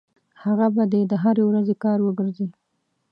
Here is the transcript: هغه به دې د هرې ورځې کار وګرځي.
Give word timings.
هغه 0.43 0.67
به 0.75 0.83
دې 0.91 1.01
د 1.11 1.13
هرې 1.23 1.43
ورځې 1.47 1.75
کار 1.83 1.99
وګرځي. 2.03 2.47